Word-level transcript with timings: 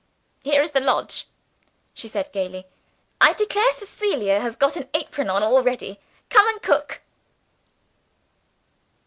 "Here 0.43 0.63
is 0.63 0.71
the 0.71 0.79
lodge," 0.79 1.27
she 1.93 2.07
said 2.07 2.31
gayly 2.33 2.65
"I 3.21 3.33
declare 3.33 3.71
Cecilia 3.71 4.39
has 4.39 4.55
got 4.55 4.75
an 4.75 4.89
apron 4.95 5.29
on 5.29 5.43
already! 5.43 5.99
Come, 6.27 6.47
and 6.47 6.59
cook." 6.59 7.01